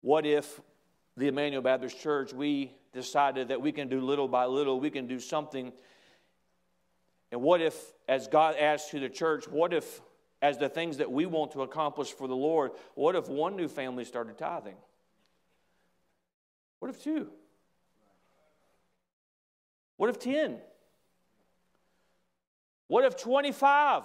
[0.01, 0.59] What if
[1.15, 5.05] the Emmanuel Baptist Church, we decided that we can do little by little, we can
[5.05, 5.71] do something.
[7.31, 7.75] And what if,
[8.09, 10.01] as God asked to the church, what if,
[10.41, 13.67] as the things that we want to accomplish for the Lord, what if one new
[13.67, 14.75] family started tithing?
[16.79, 17.29] What if two?
[19.97, 20.57] What if 10?
[22.87, 24.03] What if 25?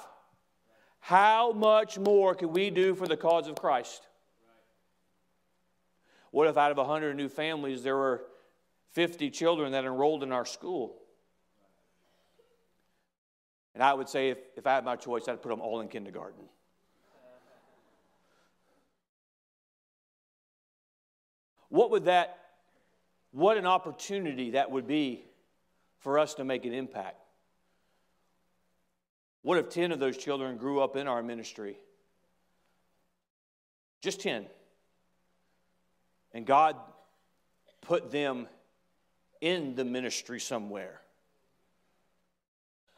[1.01, 4.07] How much more can we do for the cause of Christ?
[6.31, 8.25] What if out of 100 new families there were
[8.93, 10.97] 50 children that enrolled in our school?
[13.75, 15.89] And I would say if, if I had my choice, I'd put them all in
[15.89, 16.45] kindergarten.
[21.69, 22.39] What would that,
[23.31, 25.25] what an opportunity that would be
[26.03, 27.17] for us to make an impact.
[29.43, 31.79] What if 10 of those children grew up in our ministry?
[34.01, 34.47] Just 10.
[36.35, 36.77] And God
[37.81, 38.49] put them
[39.43, 41.03] in the ministry somewhere.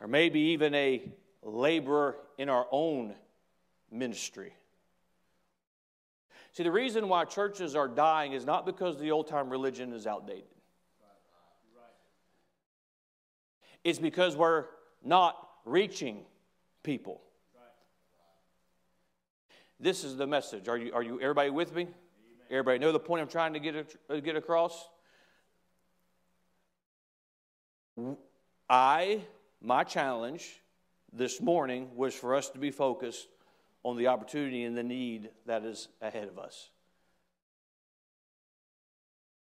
[0.00, 1.10] Or maybe even a
[1.42, 3.14] laborer in our own
[3.90, 4.52] ministry.
[6.52, 10.06] See, the reason why churches are dying is not because the old time religion is
[10.06, 10.44] outdated,
[13.82, 14.66] it's because we're
[15.02, 16.24] not reaching
[16.82, 17.22] people.
[19.80, 20.68] This is the message.
[20.68, 21.88] Are you, are you everybody with me?
[22.50, 24.88] Everybody know the point I'm trying to get, get across?
[28.68, 29.20] I,
[29.60, 30.60] my challenge
[31.12, 33.28] this morning was for us to be focused
[33.82, 36.70] on the opportunity and the need that is ahead of us.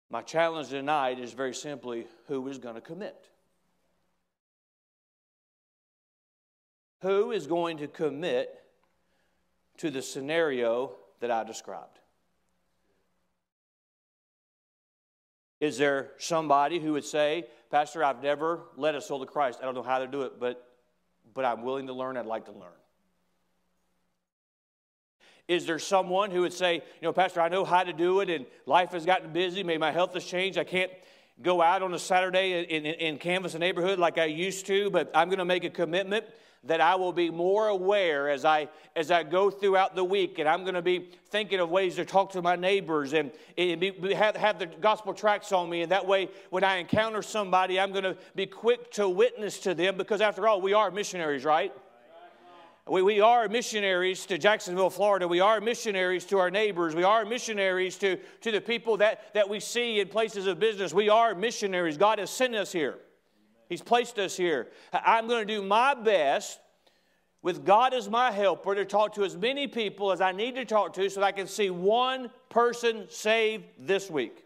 [0.10, 3.30] My challenge tonight is very simply who is going to commit?
[7.02, 8.54] Who is going to commit
[9.78, 12.00] to the scenario that I described?
[15.60, 19.58] Is there somebody who would say, Pastor, I've never led a soul to Christ.
[19.60, 20.64] I don't know how to do it, but,
[21.34, 22.18] but I'm willing to learn.
[22.18, 22.70] I'd like to learn.
[25.48, 28.30] Is there someone who would say, you know, Pastor, I know how to do it,
[28.30, 29.64] and life has gotten busy.
[29.64, 30.60] Maybe my health has changed.
[30.60, 30.92] I can't
[31.42, 34.90] go out on a Saturday in, in, in canvass a neighborhood like I used to,
[34.90, 36.26] but I'm going to make a commitment
[36.66, 40.48] that I will be more aware as I as I go throughout the week, and
[40.48, 44.14] I'm going to be thinking of ways to talk to my neighbors and, and be,
[44.14, 47.92] have, have the gospel tracts on me, and that way, when I encounter somebody, I'm
[47.92, 51.74] going to be quick to witness to them because, after all, we are missionaries, right?
[52.90, 55.28] We, we are missionaries to Jacksonville, Florida.
[55.28, 56.96] We are missionaries to our neighbors.
[56.96, 60.94] We are missionaries to, to the people that, that we see in places of business.
[60.94, 61.98] We are missionaries.
[61.98, 63.00] God has sent us here.
[63.70, 64.68] He's placed us here.
[64.92, 66.60] I'm going to do my best
[67.42, 70.66] with God as my helper to talk to as many people as I need to
[70.66, 74.44] talk to so that I can see one person saved this week.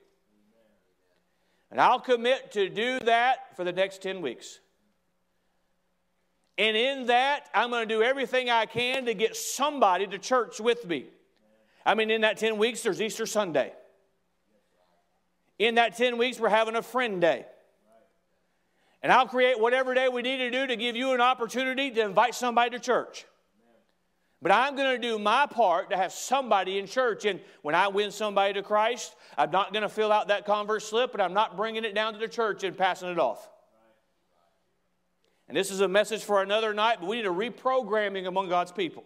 [1.71, 4.59] And I'll commit to do that for the next 10 weeks.
[6.57, 10.59] And in that, I'm going to do everything I can to get somebody to church
[10.59, 11.05] with me.
[11.85, 13.71] I mean, in that 10 weeks, there's Easter Sunday.
[15.59, 17.45] In that 10 weeks, we're having a friend day.
[19.03, 22.01] And I'll create whatever day we need to do to give you an opportunity to
[22.01, 23.25] invite somebody to church.
[24.41, 27.25] But I'm going to do my part to have somebody in church.
[27.25, 30.83] And when I win somebody to Christ, I'm not going to fill out that convert
[30.83, 33.49] slip, and I'm not bringing it down to the church and passing it off.
[35.47, 38.71] And this is a message for another night, but we need a reprogramming among God's
[38.71, 39.05] people.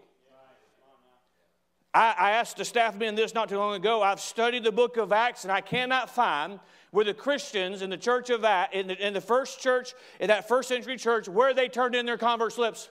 [1.94, 4.02] I, I asked the staff men this not too long ago.
[4.02, 6.60] I've studied the book of Acts, and I cannot find
[6.92, 10.28] where the Christians in the church of that, in the, in the first church, in
[10.28, 12.90] that first century church, where they turned in their convert slips.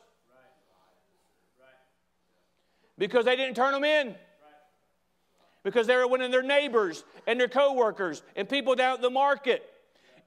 [2.99, 4.15] Because they didn't turn them in.
[5.63, 9.69] Because they were winning their neighbors and their coworkers and people down at the market.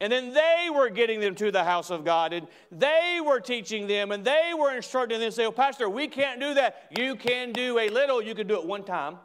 [0.03, 3.87] And then they were getting them to the house of God, and they were teaching
[3.87, 5.31] them, and they were instructing them.
[5.31, 6.91] Say, "Oh, Pastor, we can't do that.
[6.97, 8.21] You can do a little.
[8.21, 9.17] You can do it one time."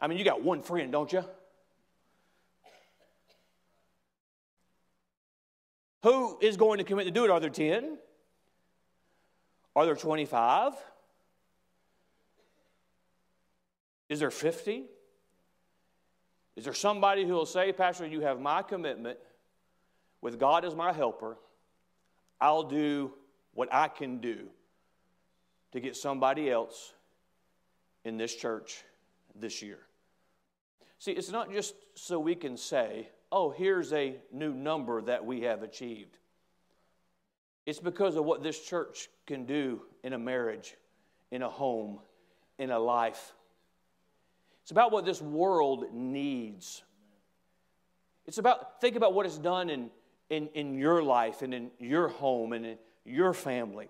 [0.00, 1.24] I mean, you got one friend, don't you?
[6.04, 7.30] Who is going to commit to do it?
[7.30, 7.98] Are there 10?
[9.74, 10.74] Are there 25?
[14.08, 14.84] Is there 50?
[16.56, 19.18] Is there somebody who will say, Pastor, you have my commitment
[20.20, 21.38] with God as my helper?
[22.40, 23.12] I'll do
[23.54, 24.48] what I can do
[25.72, 26.92] to get somebody else
[28.04, 28.84] in this church
[29.34, 29.78] this year.
[30.98, 35.42] See, it's not just so we can say, oh, here's a new number that we
[35.42, 36.18] have achieved.
[37.64, 40.76] It's because of what this church can do in a marriage,
[41.30, 42.00] in a home,
[42.58, 43.32] in a life.
[44.62, 46.82] It's about what this world needs.
[48.26, 49.90] It's about, think about what it's done in,
[50.30, 53.88] in, in your life and in your home and in your family.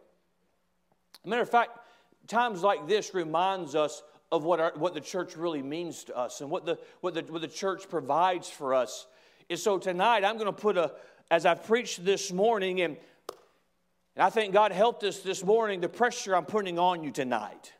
[1.24, 1.78] matter of fact,
[2.26, 6.40] times like this reminds us of what, our, what the church really means to us
[6.40, 9.06] and what the, what, the, what the church provides for us.
[9.50, 10.92] And so tonight, I'm going to put a,
[11.30, 12.96] as I've preached this morning, and,
[14.16, 17.74] and I think God helped us this morning, the pressure I'm putting on you tonight.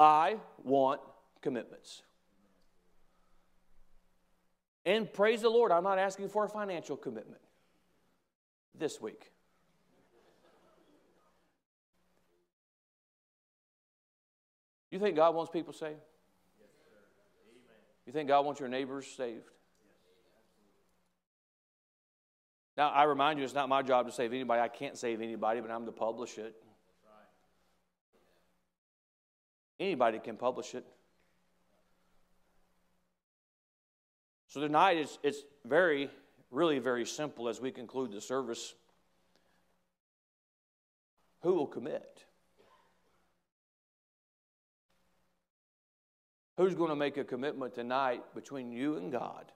[0.00, 1.02] I want
[1.42, 2.02] commitments.
[4.86, 7.42] And praise the Lord, I'm not asking for a financial commitment
[8.74, 9.30] this week.
[14.90, 16.00] You think God wants people saved?
[18.06, 19.50] You think God wants your neighbors saved?
[22.76, 24.62] Now, I remind you, it's not my job to save anybody.
[24.62, 26.54] I can't save anybody, but I'm to publish it.
[29.80, 30.84] Anybody can publish it.
[34.48, 36.10] So tonight, it's, it's very,
[36.50, 38.74] really very simple as we conclude the service.
[41.42, 42.24] Who will commit?
[46.58, 49.50] Who's going to make a commitment tonight between you and God?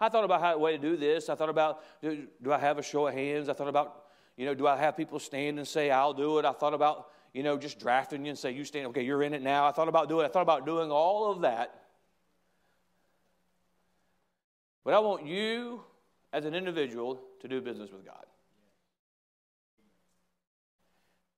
[0.00, 1.28] I thought about how way to do this.
[1.28, 3.48] I thought about do, do, I have a show of hands?
[3.48, 4.06] I thought about,
[4.36, 6.44] you know, do I have people stand and say, I'll do it?
[6.44, 9.34] I thought about, you know, just drafting you and say, you stand, okay, you're in
[9.34, 9.66] it now.
[9.66, 11.82] I thought about doing I thought about doing all of that.
[14.86, 15.82] But I want you
[16.32, 18.24] as an individual to do business with God.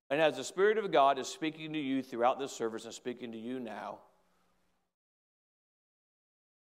[0.09, 3.33] And as the Spirit of God is speaking to you throughout this service and speaking
[3.33, 3.99] to you now,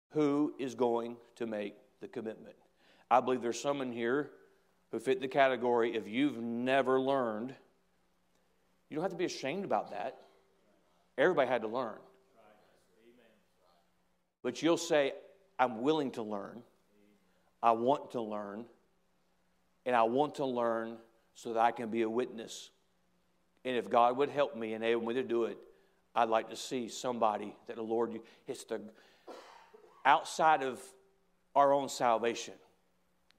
[0.10, 2.58] who is going to make the commitment?
[3.10, 4.30] I believe there's someone here
[4.92, 7.56] who fit the category if you've never learned,
[8.92, 10.18] you don't have to be ashamed about that.
[11.18, 11.98] Everybody had to learn.
[14.44, 15.14] But you'll say,
[15.58, 16.62] I'm willing to learn.
[17.64, 18.66] I want to learn.
[19.88, 20.98] And I want to learn
[21.34, 22.70] so that I can be a witness
[23.64, 25.58] and if God would help me and enable me to do it,
[26.16, 28.82] I'd like to see somebody that the Lord, it's the
[30.04, 30.82] outside of
[31.56, 32.56] our own salvation.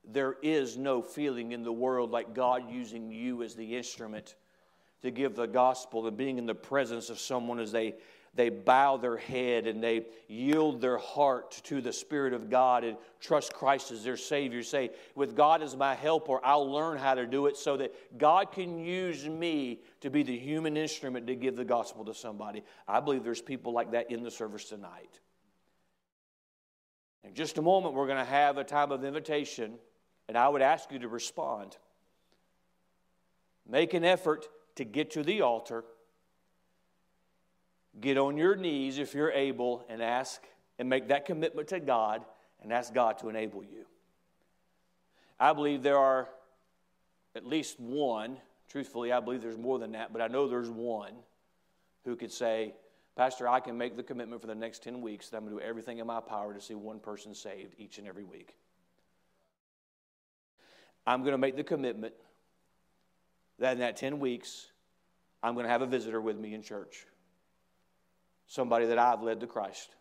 [0.04, 4.36] There is no feeling in the world like God using you as the instrument
[5.02, 7.94] to give the gospel and being in the presence of someone as they
[8.34, 12.96] they bow their head and they yield their heart to the Spirit of God and
[13.20, 14.62] trust Christ as their Savior.
[14.62, 18.50] Say, with God as my helper, I'll learn how to do it so that God
[18.50, 22.62] can use me to be the human instrument to give the gospel to somebody.
[22.88, 25.20] I believe there's people like that in the service tonight.
[27.24, 29.74] In just a moment, we're going to have a time of invitation,
[30.26, 31.76] and I would ask you to respond.
[33.68, 35.84] Make an effort to get to the altar
[38.00, 40.42] Get on your knees if you're able and ask
[40.78, 42.24] and make that commitment to God
[42.62, 43.86] and ask God to enable you.
[45.38, 46.28] I believe there are
[47.34, 51.12] at least one, truthfully, I believe there's more than that, but I know there's one
[52.04, 52.74] who could say,
[53.14, 55.62] Pastor, I can make the commitment for the next 10 weeks that I'm going to
[55.62, 58.54] do everything in my power to see one person saved each and every week.
[61.06, 62.14] I'm going to make the commitment
[63.58, 64.66] that in that 10 weeks,
[65.42, 67.06] I'm going to have a visitor with me in church
[68.46, 69.96] somebody that I've led to Christ.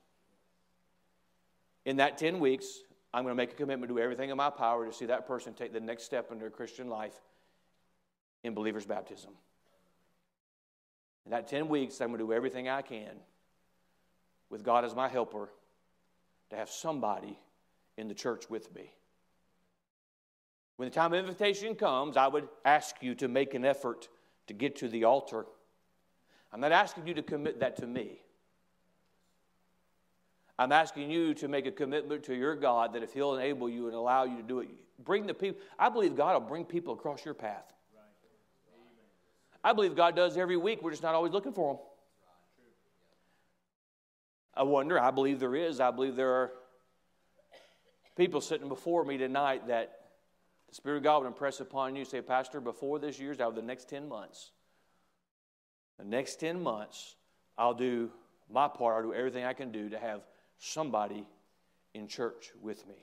[1.85, 2.79] In that 10 weeks,
[3.13, 5.25] I'm going to make a commitment to do everything in my power to see that
[5.25, 7.15] person take the next step in their Christian life
[8.43, 9.31] in believer's baptism.
[11.25, 13.21] In that 10 weeks, I'm going to do everything I can
[14.49, 15.49] with God as my helper
[16.49, 17.39] to have somebody
[17.97, 18.91] in the church with me.
[20.77, 24.07] When the time of invitation comes, I would ask you to make an effort
[24.47, 25.45] to get to the altar.
[26.51, 28.21] I'm not asking you to commit that to me.
[30.57, 33.87] I'm asking you to make a commitment to your God that if He'll enable you
[33.87, 34.69] and allow you to do it,
[35.03, 35.59] bring the people.
[35.79, 37.73] I believe God will bring people across your path.
[39.63, 40.81] I believe God does every week.
[40.81, 41.83] We're just not always looking for them.
[44.53, 45.79] I wonder, I believe there is.
[45.79, 46.51] I believe there are
[48.17, 50.00] people sitting before me tonight that
[50.71, 52.05] the Spirit of God would impress upon you.
[52.05, 54.51] Say, Pastor, before this year's out, the next 10 months,
[55.99, 57.15] the next 10 months,
[57.57, 58.09] I'll do
[58.49, 58.95] my part.
[58.95, 60.21] I'll do everything I can do to have
[60.57, 61.27] somebody
[61.93, 62.95] in church with me.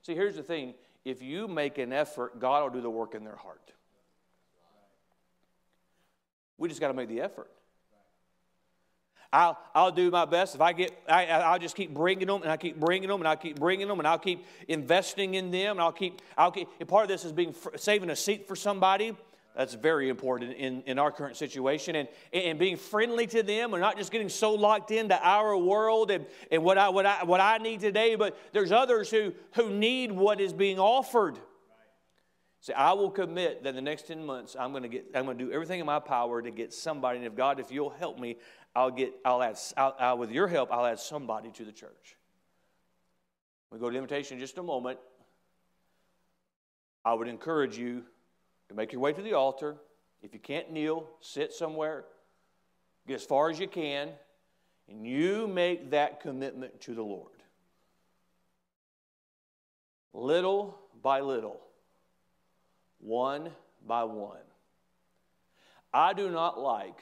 [0.00, 0.74] See, here's the thing
[1.04, 3.72] if you make an effort, God will do the work in their heart.
[6.58, 7.50] We just got to make the effort.
[9.32, 10.54] I'll, I'll do my best.
[10.54, 13.28] If I get, I, I'll just keep bringing them and I keep bringing them and
[13.28, 16.68] I'll keep bringing them and I'll keep investing in them and I'll keep, I'll keep,
[16.78, 19.16] And part of this is being saving a seat for somebody
[19.56, 21.96] That's very important in, in our current situation.
[21.96, 26.10] And, and being friendly to them and not just getting so locked into our world
[26.10, 29.70] and, and what, I, what, I, what I need today, but there's others who, who
[29.70, 31.38] need what is being offered.
[32.60, 35.38] Say, I will commit that the next 10 months I'm going to get, I'm going
[35.38, 37.18] to do everything in my power to get somebody.
[37.18, 38.38] And if God, if you'll help me,
[38.76, 42.16] I'll get, I'll add, I'll, I'll, with your help, I'll add somebody to the church.
[43.72, 44.98] We go to invitation in just a moment.
[47.02, 48.02] I would encourage you
[48.68, 49.76] to make your way to the altar.
[50.22, 52.04] If you can't kneel, sit somewhere,
[53.08, 54.10] get as far as you can,
[54.90, 57.32] and you make that commitment to the Lord.
[60.12, 61.62] Little by little,
[62.98, 63.52] one
[63.86, 64.36] by one.
[65.94, 67.00] I do not like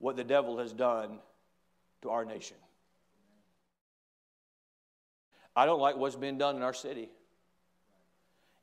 [0.00, 1.18] what the devil has done
[2.02, 2.56] to our nation.
[5.54, 7.10] I don't like what's been done in our city.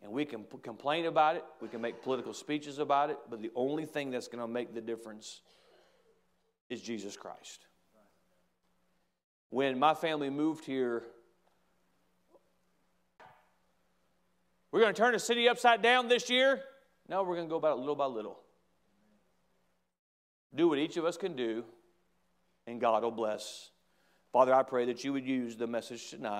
[0.01, 3.41] And we can p- complain about it, we can make political speeches about it, but
[3.41, 5.41] the only thing that's going to make the difference
[6.69, 7.65] is Jesus Christ.
[9.49, 11.03] When my family moved here,
[14.71, 16.61] we're going to turn the city upside down this year.
[17.07, 18.39] No, we're going to go about it little by little.
[20.53, 21.63] Do what each of us can do,
[22.65, 23.71] and God will bless.
[24.31, 26.35] Father, I pray that you would use the message tonight.